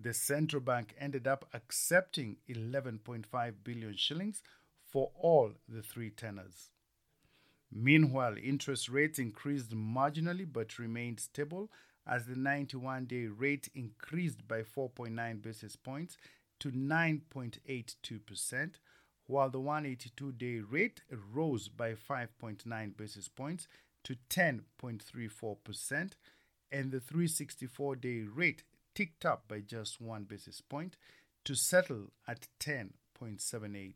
the 0.00 0.12
central 0.12 0.60
bank 0.60 0.94
ended 0.98 1.26
up 1.26 1.46
accepting 1.52 2.36
11.5 2.48 3.54
billion 3.62 3.96
shillings 3.96 4.42
for 4.84 5.10
all 5.18 5.52
the 5.68 5.82
three 5.82 6.10
tenors. 6.10 6.70
Meanwhile, 7.72 8.36
interest 8.42 8.88
rates 8.88 9.18
increased 9.18 9.70
marginally 9.70 10.46
but 10.50 10.78
remained 10.78 11.20
stable 11.20 11.70
as 12.06 12.26
the 12.26 12.36
91 12.36 13.06
day 13.06 13.26
rate 13.26 13.68
increased 13.74 14.46
by 14.46 14.62
4.9 14.62 15.42
basis 15.42 15.74
points 15.74 16.16
to 16.60 16.70
9.82%, 16.70 18.74
while 19.26 19.50
the 19.50 19.58
182 19.58 20.32
day 20.32 20.60
rate 20.60 21.00
rose 21.32 21.68
by 21.68 21.94
5.9 21.94 22.96
basis 22.96 23.28
points 23.28 23.66
to 24.04 24.16
10.34%, 24.30 26.12
and 26.70 26.92
the 26.92 27.00
364 27.00 27.96
day 27.96 28.22
rate 28.22 28.62
ticked 28.94 29.24
up 29.24 29.48
by 29.48 29.60
just 29.60 30.00
one 30.00 30.24
basis 30.24 30.60
point 30.60 30.96
to 31.44 31.54
settle 31.54 32.12
at 32.26 32.48
10.78%. 32.60 33.94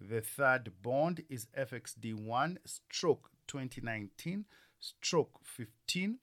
The 0.00 0.20
third 0.20 0.82
bond 0.82 1.24
is 1.28 1.46
FXD1 1.56 2.58
stroke 2.64 3.30
2019 3.46 4.44
stroke 4.78 5.40
15 5.42 6.18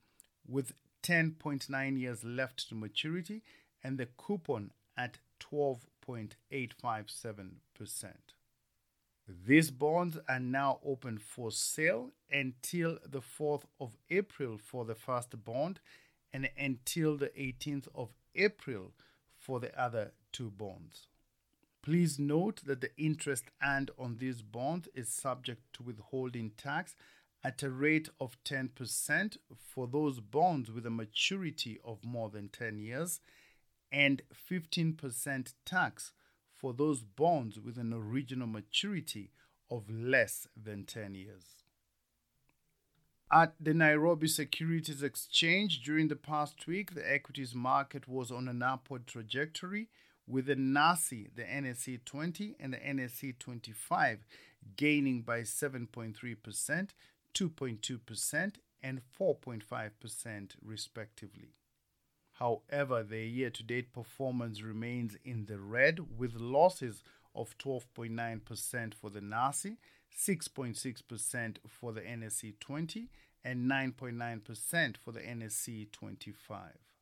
with 0.48 0.74
10.9 1.02 2.00
years 2.00 2.24
left 2.24 2.70
to 2.70 2.76
maturity 2.76 3.42
and 3.84 3.98
the 3.98 4.08
coupon 4.18 4.72
at 4.96 5.18
12.857%. 5.40 8.14
These 9.48 9.72
bonds 9.72 10.20
are 10.28 10.40
now 10.40 10.80
open 10.86 11.18
for 11.18 11.50
sale 11.52 12.12
until 12.32 13.00
the 13.06 13.22
4th 13.22 13.64
of 13.80 13.98
April 14.10 14.58
for 14.58 14.84
the 14.86 14.96
first 14.96 15.44
bond 15.44 15.80
and 16.32 16.50
until 16.58 17.18
the 17.18 17.30
18th 17.30 17.88
of 17.96 18.14
April 18.36 18.94
for 19.38 19.60
the 19.60 19.76
other 19.82 20.12
two 20.32 20.52
bonds. 20.52 21.08
Please 21.84 22.18
note 22.18 22.62
that 22.66 22.80
the 22.80 22.96
interest 22.98 23.44
earned 23.62 23.92
on 24.00 24.16
these 24.18 24.42
bonds 24.42 24.88
is 24.96 25.10
subject 25.10 25.62
to 25.74 25.84
withholding 25.84 26.52
tax 26.52 26.96
at 27.44 27.62
a 27.62 27.70
rate 27.70 28.08
of 28.22 28.38
10% 28.46 29.38
for 29.58 29.86
those 29.86 30.22
bonds 30.22 30.72
with 30.72 30.86
a 30.86 30.90
maturity 30.90 31.78
of 31.84 32.06
more 32.06 32.30
than 32.30 32.48
10 32.48 32.80
years 32.80 33.20
and 33.92 34.22
15% 34.50 35.54
tax 35.66 36.14
for 36.56 36.74
those 36.74 37.02
bonds 37.02 37.60
with 37.60 37.78
an 37.78 37.92
original 37.92 38.48
maturity 38.48 39.32
of 39.70 39.90
less 39.92 40.48
than 40.56 40.86
10 40.86 41.16
years. 41.16 41.44
At 43.30 43.56
the 43.60 43.74
Nairobi 43.74 44.28
Securities 44.28 45.04
Exchange 45.04 45.82
during 45.82 46.08
the 46.08 46.16
past 46.16 46.66
week, 46.66 46.94
the 46.94 47.12
equities 47.12 47.54
market 47.54 48.08
was 48.08 48.32
on 48.32 48.48
an 48.48 48.64
upward 48.64 49.06
trajectory 49.06 49.90
with 50.28 50.46
the 50.46 50.56
NASI, 50.56 51.30
the 51.36 51.44
NSE 51.44 52.04
20, 52.06 52.56
and 52.60 52.74
the 52.74 52.78
NSE 52.78 53.38
25 53.40 54.26
gaining 54.78 55.22
by 55.22 55.42
7.3%, 55.42 56.90
2.2%, 57.34 58.54
and 58.82 59.02
4.5% 59.20 60.52
respectively. 60.62 61.56
However, 62.34 63.04
their 63.04 63.24
year 63.24 63.50
to 63.52 63.64
date 63.64 63.94
performance 63.94 64.62
remains 64.62 65.16
in 65.24 65.46
the 65.46 65.60
red 65.60 66.18
with 66.18 66.36
losses 66.36 67.04
of 67.36 67.58
12.9% 67.58 68.94
for 68.94 69.10
the 69.10 69.22
NASI, 69.22 69.78
6.6% 70.18 71.58
for 71.68 71.92
the 71.92 72.02
NSE 72.02 72.60
20, 72.60 73.10
and 73.44 73.70
9.9% 73.70 74.98
for 74.98 75.12
the 75.12 75.20
NSE 75.20 75.92
25. 75.92 76.93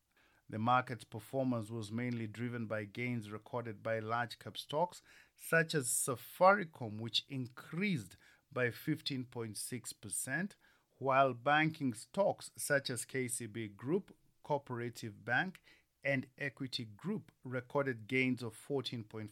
The 0.51 0.59
market's 0.59 1.05
performance 1.05 1.69
was 1.71 1.93
mainly 1.93 2.27
driven 2.27 2.65
by 2.65 2.83
gains 2.83 3.31
recorded 3.31 3.81
by 3.81 3.99
large 3.99 4.37
cap 4.37 4.57
stocks 4.57 5.01
such 5.37 5.73
as 5.73 5.87
Safaricom, 5.87 6.99
which 6.99 7.23
increased 7.29 8.17
by 8.51 8.67
15.6%, 8.67 10.51
while 10.97 11.33
banking 11.33 11.93
stocks 11.93 12.51
such 12.57 12.89
as 12.89 13.05
KCB 13.05 13.77
Group, 13.77 14.13
Cooperative 14.43 15.23
Bank, 15.23 15.61
and 16.03 16.27
Equity 16.37 16.85
Group 16.97 17.31
recorded 17.45 18.07
gains 18.07 18.43
of 18.43 18.53
14.5%, 18.69 19.29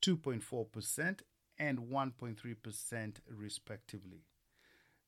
2.4%, 0.00 1.20
and 1.58 1.78
1.3% 1.80 3.16
respectively. 3.28 4.24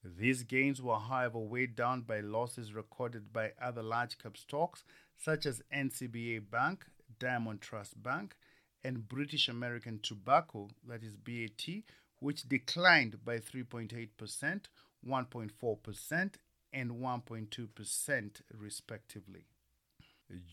These 0.02 0.44
gains 0.44 0.80
were, 0.80 0.98
however, 0.98 1.38
weighed 1.38 1.76
down 1.76 2.02
by 2.02 2.20
losses 2.20 2.72
recorded 2.72 3.32
by 3.32 3.52
other 3.60 3.82
large 3.82 4.16
cap 4.18 4.36
stocks 4.36 4.84
such 5.16 5.44
as 5.44 5.62
NCBA 5.74 6.50
Bank, 6.50 6.86
Diamond 7.18 7.60
Trust 7.60 8.02
Bank, 8.02 8.34
and 8.82 9.08
British 9.08 9.48
American 9.48 9.98
Tobacco, 10.02 10.68
that 10.88 11.02
is 11.02 11.16
BAT, 11.16 11.82
which 12.18 12.48
declined 12.48 13.24
by 13.24 13.38
3.8%, 13.38 14.66
1.4%, 15.06 16.34
and 16.72 16.90
1.2%, 16.92 18.30
respectively. 18.56 19.44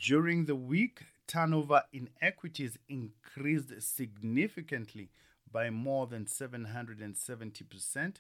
During 0.03 0.45
the 0.45 0.55
week, 0.55 1.03
turnover 1.27 1.83
in 1.93 2.09
equities 2.21 2.77
increased 2.89 3.71
significantly 3.81 5.09
by 5.49 5.69
more 5.69 6.07
than 6.07 6.25
770% 6.25 8.15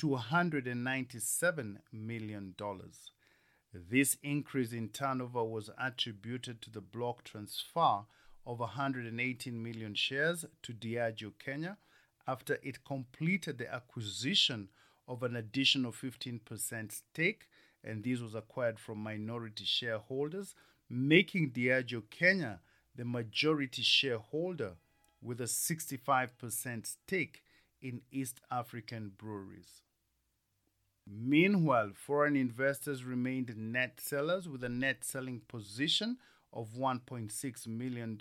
to 0.00 0.06
$197 0.06 1.76
million. 1.92 2.54
This 3.74 4.16
increase 4.22 4.72
in 4.72 4.88
turnover 4.88 5.44
was 5.44 5.68
attributed 5.78 6.62
to 6.62 6.70
the 6.70 6.80
block 6.80 7.22
transfer 7.22 8.04
of 8.46 8.60
118 8.60 9.62
million 9.62 9.94
shares 9.94 10.46
to 10.62 10.72
Diageo 10.72 11.32
Kenya 11.38 11.76
after 12.26 12.58
it 12.62 12.82
completed 12.82 13.58
the 13.58 13.70
acquisition 13.70 14.70
of 15.06 15.22
an 15.22 15.36
additional 15.36 15.92
15% 15.92 16.92
stake, 16.92 17.48
and 17.84 18.02
this 18.02 18.20
was 18.20 18.34
acquired 18.34 18.80
from 18.80 19.02
minority 19.02 19.66
shareholders, 19.66 20.54
making 20.88 21.50
Diageo 21.50 22.04
Kenya 22.08 22.60
the 22.96 23.04
majority 23.04 23.82
shareholder 23.82 24.76
with 25.20 25.42
a 25.42 25.44
65% 25.44 26.86
stake 26.86 27.42
in 27.82 28.00
East 28.10 28.40
African 28.50 29.12
breweries. 29.18 29.82
Meanwhile, 31.12 31.90
foreign 31.94 32.36
investors 32.36 33.04
remained 33.04 33.56
net 33.56 34.00
sellers 34.00 34.48
with 34.48 34.62
a 34.62 34.68
net 34.68 35.02
selling 35.04 35.40
position 35.48 36.18
of 36.52 36.74
$1.6 36.74 37.66
million 37.66 38.18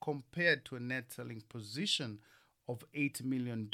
compared 0.00 0.64
to 0.64 0.76
a 0.76 0.80
net 0.80 1.12
selling 1.12 1.42
position 1.48 2.20
of 2.68 2.84
$8 2.96 3.22
million 3.22 3.68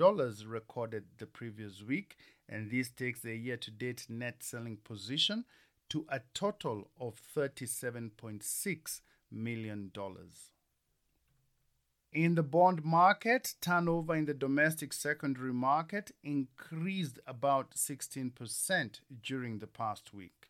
recorded 0.47 1.05
the 1.19 1.27
previous 1.27 1.83
week, 1.83 2.17
and 2.49 2.71
this 2.71 2.91
takes 2.91 3.21
the 3.21 3.37
year 3.37 3.57
to 3.57 3.71
date 3.71 4.07
net 4.09 4.43
selling 4.43 4.79
position 4.79 5.45
to 5.91 6.05
a 6.09 6.21
total 6.35 6.91
of 7.01 7.21
$37.6 7.37 9.01
million. 9.31 9.93
In 12.13 12.37
the 12.37 12.43
bond 12.43 12.85
market, 12.85 13.55
turnover 13.61 14.17
in 14.17 14.25
the 14.25 14.33
domestic 14.33 14.95
secondary 14.95 15.53
market 15.53 16.13
increased 16.23 17.19
about 17.27 17.73
16% 17.73 19.01
during 19.23 19.59
the 19.59 19.67
past 19.67 20.15
week. 20.15 20.49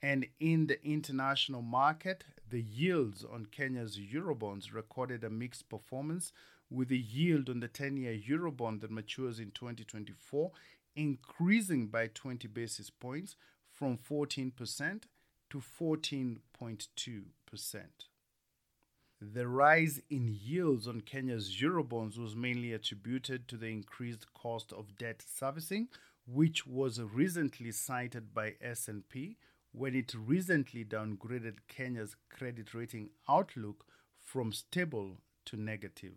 And 0.00 0.28
in 0.38 0.68
the 0.68 0.80
international 0.84 1.62
market, 1.62 2.22
the 2.48 2.62
yields 2.62 3.24
on 3.24 3.46
Kenya's 3.46 3.98
Eurobonds 3.98 4.72
recorded 4.72 5.24
a 5.24 5.30
mixed 5.30 5.68
performance, 5.68 6.32
with 6.70 6.88
the 6.88 6.98
yield 6.98 7.50
on 7.50 7.58
the 7.58 7.68
10 7.68 7.96
year 7.96 8.16
Eurobond 8.16 8.80
that 8.80 8.92
matures 8.92 9.40
in 9.40 9.50
2024 9.50 10.52
increasing 10.94 11.88
by 11.88 12.06
20 12.08 12.46
basis 12.48 12.90
points 12.90 13.36
from 13.72 13.98
14% 13.98 15.02
to 15.50 15.58
14.2%. 15.58 18.09
The 19.22 19.46
rise 19.46 20.00
in 20.08 20.28
yields 20.28 20.88
on 20.88 21.02
Kenya's 21.02 21.54
Eurobonds 21.54 22.16
was 22.16 22.34
mainly 22.34 22.72
attributed 22.72 23.48
to 23.48 23.58
the 23.58 23.66
increased 23.66 24.32
cost 24.32 24.72
of 24.72 24.96
debt 24.96 25.22
servicing, 25.22 25.88
which 26.26 26.66
was 26.66 27.02
recently 27.02 27.70
cited 27.70 28.32
by 28.32 28.54
S&P 28.62 29.36
when 29.72 29.94
it 29.94 30.14
recently 30.14 30.86
downgraded 30.86 31.58
Kenya's 31.68 32.16
credit 32.30 32.72
rating 32.72 33.10
outlook 33.28 33.84
from 34.16 34.52
stable 34.54 35.18
to 35.44 35.56
negative. 35.58 36.14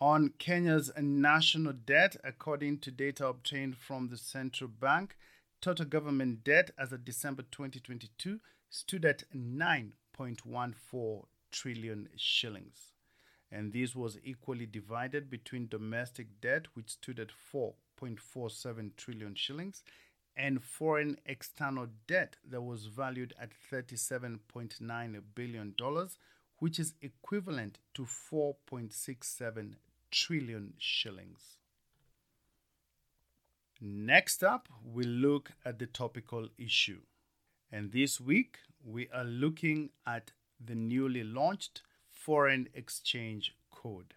On 0.00 0.32
Kenya's 0.38 0.92
national 0.96 1.72
debt, 1.72 2.16
according 2.22 2.78
to 2.78 2.92
data 2.92 3.26
obtained 3.26 3.76
from 3.76 4.10
the 4.10 4.16
central 4.16 4.70
bank, 4.70 5.16
total 5.60 5.86
government 5.86 6.44
debt 6.44 6.70
as 6.78 6.92
of 6.92 7.04
December 7.04 7.42
2022 7.50 8.38
stood 8.70 9.04
at 9.04 9.24
9 9.34 9.94
1.14 10.20 11.24
trillion 11.50 12.08
shillings. 12.16 12.92
And 13.50 13.72
this 13.72 13.94
was 13.96 14.18
equally 14.22 14.66
divided 14.66 15.28
between 15.28 15.68
domestic 15.68 16.40
debt, 16.40 16.66
which 16.74 16.90
stood 16.90 17.18
at 17.18 17.30
4.47 17.52 18.96
trillion 18.96 19.34
shillings, 19.34 19.82
and 20.36 20.62
foreign 20.62 21.18
external 21.26 21.88
debt 22.06 22.36
that 22.48 22.62
was 22.62 22.86
valued 22.86 23.34
at 23.40 23.50
$37.9 23.72 25.22
billion, 25.34 25.74
which 26.58 26.78
is 26.78 26.94
equivalent 27.02 27.78
to 27.94 28.02
4.67 28.02 29.74
trillion 30.10 30.74
shillings. 30.78 31.56
Next 33.80 34.44
up, 34.44 34.68
we 34.84 35.04
look 35.04 35.52
at 35.64 35.78
the 35.78 35.86
topical 35.86 36.48
issue. 36.58 37.00
And 37.72 37.92
this 37.92 38.20
week, 38.20 38.58
we 38.84 39.08
are 39.12 39.24
looking 39.24 39.90
at 40.06 40.32
the 40.64 40.74
newly 40.74 41.24
launched 41.24 41.82
foreign 42.10 42.68
exchange 42.74 43.54
code. 43.70 44.14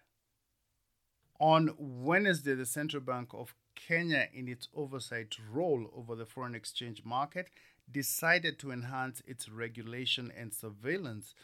On 1.40 1.74
Wednesday, 1.78 2.54
the 2.54 2.66
Central 2.66 3.02
Bank 3.02 3.30
of 3.32 3.54
Kenya, 3.74 4.28
in 4.32 4.48
its 4.48 4.68
oversight 4.74 5.36
role 5.50 5.90
over 5.96 6.14
the 6.14 6.26
foreign 6.26 6.54
exchange 6.54 7.02
market, 7.04 7.50
decided 7.90 8.58
to 8.58 8.70
enhance 8.70 9.22
its 9.26 9.48
regulation 9.48 10.32
and 10.36 10.54
surveillance 10.54 11.34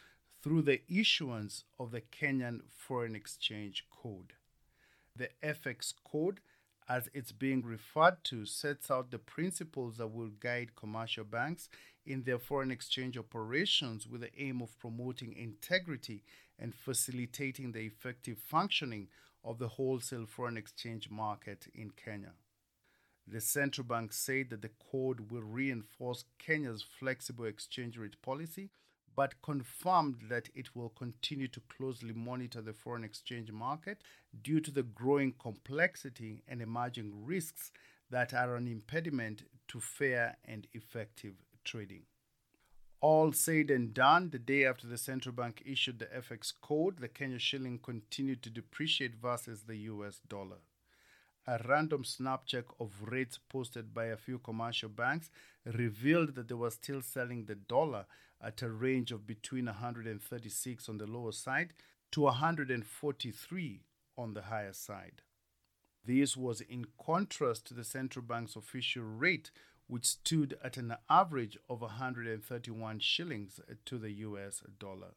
through 0.41 0.63
the 0.63 0.81
issuance 0.89 1.65
of 1.79 1.91
the 1.91 2.01
Kenyan 2.01 2.61
Foreign 2.69 3.15
Exchange 3.15 3.85
Code. 3.91 4.33
The 5.15 5.29
FX 5.43 5.93
Code, 6.03 6.39
as 6.89 7.09
it's 7.13 7.31
being 7.31 7.63
referred 7.63 8.23
to, 8.25 8.45
sets 8.45 8.91
out 8.91 9.11
the 9.11 9.19
principles 9.19 9.97
that 9.97 10.07
will 10.07 10.29
guide 10.39 10.75
commercial 10.75 11.23
banks 11.23 11.69
in 12.05 12.23
their 12.23 12.39
foreign 12.39 12.71
exchange 12.71 13.17
operations 13.17 14.07
with 14.07 14.21
the 14.21 14.41
aim 14.41 14.61
of 14.61 14.77
promoting 14.79 15.33
integrity 15.33 16.23
and 16.57 16.73
facilitating 16.73 17.71
the 17.71 17.79
effective 17.79 18.37
functioning 18.37 19.07
of 19.43 19.57
the 19.57 19.67
wholesale 19.67 20.25
foreign 20.25 20.57
exchange 20.57 21.09
market 21.09 21.67
in 21.73 21.91
Kenya. 21.91 22.33
The 23.27 23.41
central 23.41 23.85
bank 23.85 24.13
said 24.13 24.49
that 24.49 24.61
the 24.61 24.71
code 24.91 25.31
will 25.31 25.43
reinforce 25.43 26.25
Kenya's 26.39 26.83
flexible 26.99 27.45
exchange 27.45 27.97
rate 27.97 28.21
policy, 28.21 28.69
but 29.15 29.41
confirmed 29.41 30.15
that 30.29 30.49
it 30.55 30.75
will 30.75 30.89
continue 30.89 31.47
to 31.47 31.61
closely 31.61 32.13
monitor 32.13 32.61
the 32.61 32.73
foreign 32.73 33.03
exchange 33.03 33.51
market 33.51 34.01
due 34.43 34.59
to 34.59 34.71
the 34.71 34.83
growing 34.83 35.33
complexity 35.39 36.43
and 36.47 36.61
emerging 36.61 37.11
risks 37.25 37.71
that 38.09 38.33
are 38.33 38.55
an 38.55 38.67
impediment 38.67 39.43
to 39.67 39.79
fair 39.79 40.37
and 40.45 40.67
effective 40.73 41.33
trading. 41.63 42.03
All 42.99 43.31
said 43.33 43.71
and 43.71 43.93
done, 43.95 44.29
the 44.29 44.37
day 44.37 44.63
after 44.63 44.85
the 44.85 44.97
central 44.97 45.33
bank 45.33 45.63
issued 45.65 45.97
the 45.97 46.05
FX 46.05 46.53
code, 46.61 46.99
the 46.99 47.07
Kenya 47.07 47.39
shilling 47.39 47.79
continued 47.79 48.43
to 48.43 48.51
depreciate 48.51 49.15
versus 49.15 49.63
the 49.63 49.77
US 49.77 50.19
dollar. 50.27 50.57
A 51.47 51.59
random 51.67 52.03
snap 52.03 52.45
check 52.45 52.65
of 52.79 52.91
rates 53.01 53.39
posted 53.49 53.91
by 53.95 54.05
a 54.05 54.17
few 54.17 54.37
commercial 54.37 54.89
banks 54.89 55.31
revealed 55.65 56.35
that 56.35 56.47
they 56.47 56.53
were 56.53 56.69
still 56.69 57.01
selling 57.01 57.45
the 57.45 57.55
dollar 57.55 58.05
at 58.43 58.61
a 58.61 58.69
range 58.69 59.11
of 59.11 59.27
between 59.27 59.65
136 59.65 60.89
on 60.89 60.97
the 60.97 61.07
lower 61.07 61.31
side 61.31 61.73
to 62.11 62.21
143 62.21 63.83
on 64.17 64.33
the 64.33 64.43
higher 64.43 64.73
side. 64.73 65.21
This 66.05 66.35
was 66.35 66.61
in 66.61 66.85
contrast 67.03 67.65
to 67.67 67.73
the 67.73 67.83
central 67.83 68.25
bank's 68.25 68.55
official 68.55 69.03
rate, 69.03 69.51
which 69.87 70.05
stood 70.05 70.57
at 70.63 70.77
an 70.77 70.95
average 71.09 71.57
of 71.69 71.81
131 71.81 72.99
shillings 72.99 73.59
to 73.85 73.97
the 73.97 74.11
US 74.11 74.63
dollar. 74.79 75.13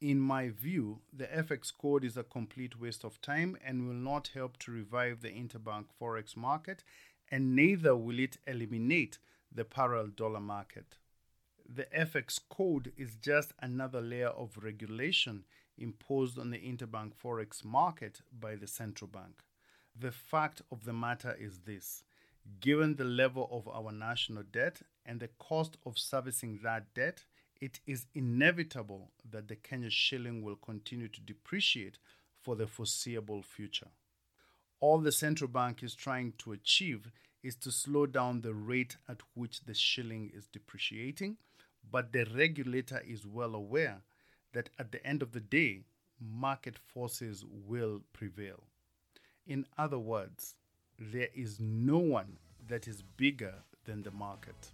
In 0.00 0.20
my 0.20 0.48
view, 0.50 1.00
the 1.12 1.26
FX 1.26 1.72
code 1.76 2.04
is 2.04 2.16
a 2.16 2.24
complete 2.24 2.80
waste 2.80 3.04
of 3.04 3.20
time 3.20 3.56
and 3.64 3.86
will 3.86 3.94
not 3.94 4.30
help 4.34 4.58
to 4.58 4.72
revive 4.72 5.20
the 5.20 5.30
interbank 5.30 5.86
forex 6.00 6.36
market, 6.36 6.82
and 7.30 7.54
neither 7.54 7.96
will 7.96 8.18
it 8.18 8.36
eliminate 8.46 9.18
the 9.52 9.64
parallel 9.64 10.08
dollar 10.08 10.40
market. 10.40 10.96
The 11.68 11.86
FX 11.96 12.38
code 12.48 12.92
is 12.96 13.16
just 13.16 13.52
another 13.60 14.00
layer 14.00 14.28
of 14.28 14.58
regulation 14.62 15.44
imposed 15.78 16.38
on 16.38 16.50
the 16.50 16.58
interbank 16.58 17.12
forex 17.14 17.64
market 17.64 18.20
by 18.38 18.54
the 18.54 18.66
central 18.66 19.08
bank. 19.08 19.42
The 19.98 20.12
fact 20.12 20.62
of 20.70 20.84
the 20.84 20.92
matter 20.92 21.36
is 21.38 21.60
this 21.60 22.04
Given 22.60 22.96
the 22.96 23.04
level 23.04 23.48
of 23.50 23.66
our 23.66 23.90
national 23.90 24.42
debt 24.42 24.82
and 25.06 25.18
the 25.18 25.30
cost 25.38 25.78
of 25.86 25.98
servicing 25.98 26.60
that 26.62 26.92
debt, 26.94 27.24
it 27.60 27.80
is 27.86 28.06
inevitable 28.14 29.10
that 29.30 29.48
the 29.48 29.56
Kenya 29.56 29.88
shilling 29.88 30.42
will 30.42 30.56
continue 30.56 31.08
to 31.08 31.20
depreciate 31.20 31.98
for 32.40 32.54
the 32.54 32.66
foreseeable 32.66 33.42
future. 33.42 33.88
All 34.80 34.98
the 34.98 35.12
central 35.12 35.48
bank 35.48 35.82
is 35.82 35.94
trying 35.94 36.34
to 36.38 36.52
achieve 36.52 37.10
is 37.42 37.56
to 37.56 37.70
slow 37.70 38.04
down 38.04 38.42
the 38.42 38.54
rate 38.54 38.96
at 39.08 39.22
which 39.34 39.64
the 39.64 39.74
shilling 39.74 40.30
is 40.34 40.46
depreciating, 40.46 41.38
but 41.90 42.12
the 42.12 42.24
regulator 42.34 43.02
is 43.06 43.26
well 43.26 43.54
aware 43.54 44.02
that 44.52 44.70
at 44.78 44.92
the 44.92 45.04
end 45.06 45.22
of 45.22 45.32
the 45.32 45.40
day, 45.40 45.82
market 46.20 46.78
forces 46.78 47.44
will 47.66 48.02
prevail. 48.12 48.64
In 49.46 49.66
other 49.76 49.98
words, 49.98 50.54
there 50.98 51.28
is 51.34 51.58
no 51.60 51.98
one 51.98 52.38
that 52.68 52.88
is 52.88 53.02
bigger 53.16 53.54
than 53.84 54.02
the 54.02 54.10
market, 54.10 54.72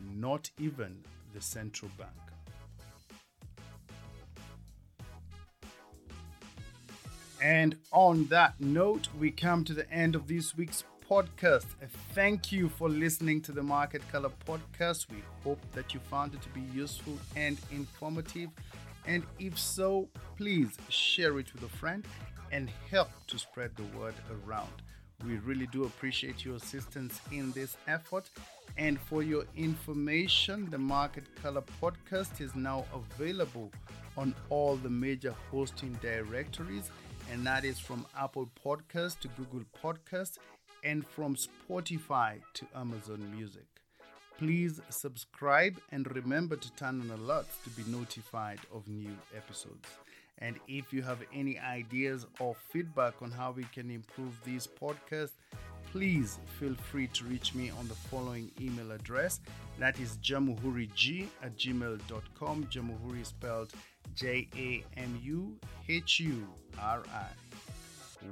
not 0.00 0.50
even 0.58 1.04
the 1.32 1.40
central 1.40 1.90
bank. 1.96 2.10
And 7.40 7.76
on 7.92 8.26
that 8.28 8.58
note, 8.58 9.08
we 9.18 9.30
come 9.30 9.64
to 9.64 9.74
the 9.74 9.90
end 9.92 10.14
of 10.14 10.28
this 10.28 10.56
week's 10.56 10.82
podcast. 11.10 11.66
Thank 12.12 12.52
you 12.52 12.68
for 12.68 12.88
listening 12.88 13.40
to 13.42 13.52
the 13.52 13.62
Market 13.62 14.02
Color 14.10 14.30
podcast. 14.46 15.06
We 15.10 15.22
hope 15.42 15.60
that 15.72 15.94
you 15.94 16.00
found 16.00 16.34
it 16.34 16.42
to 16.42 16.48
be 16.50 16.62
useful 16.72 17.18
and 17.36 17.58
informative. 17.70 18.50
And 19.06 19.24
if 19.38 19.58
so, 19.58 20.08
please 20.36 20.76
share 20.88 21.38
it 21.38 21.52
with 21.52 21.62
a 21.62 21.76
friend 21.76 22.06
and 22.52 22.70
help 22.90 23.10
to 23.28 23.38
spread 23.38 23.72
the 23.76 23.98
word 23.98 24.14
around. 24.46 24.72
We 25.26 25.38
really 25.38 25.66
do 25.66 25.84
appreciate 25.84 26.44
your 26.44 26.56
assistance 26.56 27.20
in 27.32 27.52
this 27.52 27.76
effort. 27.86 28.30
And 28.76 28.98
for 28.98 29.22
your 29.22 29.44
information, 29.56 30.68
the 30.70 30.78
Market 30.78 31.24
Color 31.42 31.62
podcast 31.82 32.40
is 32.40 32.54
now 32.54 32.84
available 32.94 33.70
on 34.16 34.34
all 34.50 34.76
the 34.76 34.90
major 34.90 35.34
hosting 35.50 35.98
directories, 36.02 36.90
and 37.32 37.46
that 37.46 37.64
is 37.64 37.78
from 37.78 38.06
Apple 38.18 38.48
Podcast 38.64 39.20
to 39.20 39.28
Google 39.28 39.64
Podcast 39.82 40.38
and 40.84 41.06
from 41.06 41.34
Spotify 41.34 42.40
to 42.54 42.66
Amazon 42.76 43.32
Music. 43.34 43.66
Please 44.38 44.80
subscribe 44.90 45.78
and 45.90 46.14
remember 46.14 46.56
to 46.56 46.72
turn 46.72 47.00
on 47.00 47.18
alerts 47.18 47.62
to 47.64 47.70
be 47.70 47.90
notified 47.90 48.58
of 48.72 48.86
new 48.88 49.16
episodes. 49.36 49.88
And 50.38 50.58
if 50.66 50.92
you 50.92 51.02
have 51.02 51.18
any 51.32 51.58
ideas 51.58 52.26
or 52.40 52.56
feedback 52.70 53.14
on 53.22 53.30
how 53.30 53.52
we 53.52 53.64
can 53.72 53.90
improve 53.90 54.38
these 54.44 54.66
podcasts, 54.66 55.38
please 55.92 56.40
feel 56.58 56.74
free 56.74 57.06
to 57.08 57.24
reach 57.24 57.54
me 57.54 57.70
on 57.78 57.86
the 57.86 57.94
following 57.94 58.50
email 58.60 58.90
address. 58.90 59.40
That 59.78 59.98
is 60.00 60.18
jamuhurigi 60.18 61.28
at 61.42 61.56
gmail.com. 61.56 62.64
Jamuhuri 62.64 63.24
spelled 63.24 63.72
J 64.16 64.48
A 64.56 64.84
M 64.98 65.20
U 65.22 65.56
H 65.88 66.20
U 66.20 66.46
R 66.80 67.02
I. 67.14 67.43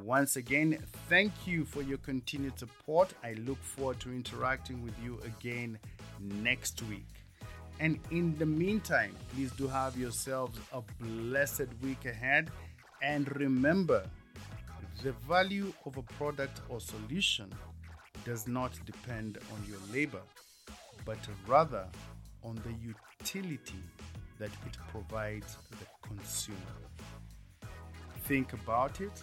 Once 0.00 0.36
again, 0.36 0.78
thank 1.08 1.32
you 1.46 1.64
for 1.64 1.82
your 1.82 1.98
continued 1.98 2.58
support. 2.58 3.12
I 3.22 3.34
look 3.44 3.62
forward 3.62 4.00
to 4.00 4.10
interacting 4.10 4.82
with 4.82 4.94
you 5.02 5.20
again 5.24 5.78
next 6.18 6.82
week. 6.82 7.06
And 7.78 7.98
in 8.10 8.36
the 8.38 8.46
meantime, 8.46 9.14
please 9.34 9.52
do 9.52 9.66
have 9.68 9.96
yourselves 9.96 10.58
a 10.72 10.82
blessed 11.00 11.68
week 11.82 12.04
ahead. 12.06 12.50
And 13.02 13.34
remember, 13.36 14.04
the 15.02 15.12
value 15.28 15.72
of 15.84 15.96
a 15.96 16.02
product 16.02 16.60
or 16.68 16.80
solution 16.80 17.52
does 18.24 18.46
not 18.46 18.72
depend 18.86 19.38
on 19.52 19.64
your 19.68 19.78
labor, 19.92 20.22
but 21.04 21.18
rather 21.46 21.86
on 22.44 22.56
the 22.64 22.74
utility 23.20 23.82
that 24.38 24.50
it 24.66 24.76
provides 24.90 25.58
the 25.70 26.08
consumer. 26.08 26.58
Think 28.24 28.52
about 28.52 29.00
it. 29.00 29.22